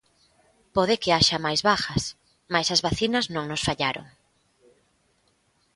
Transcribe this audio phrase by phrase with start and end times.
[0.75, 2.03] Pode que haxa máis vagas,
[2.53, 4.05] mais as vacinas non nos fallaron.